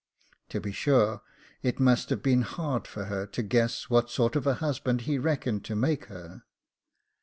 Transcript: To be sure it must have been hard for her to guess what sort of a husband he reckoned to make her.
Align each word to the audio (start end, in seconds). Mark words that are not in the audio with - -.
To 0.49 0.59
be 0.59 0.71
sure 0.71 1.21
it 1.61 1.79
must 1.79 2.09
have 2.09 2.23
been 2.23 2.41
hard 2.41 2.87
for 2.87 3.05
her 3.05 3.27
to 3.27 3.43
guess 3.43 3.87
what 3.87 4.09
sort 4.09 4.35
of 4.35 4.47
a 4.47 4.55
husband 4.55 5.01
he 5.01 5.19
reckoned 5.19 5.63
to 5.65 5.75
make 5.75 6.05
her. 6.05 6.41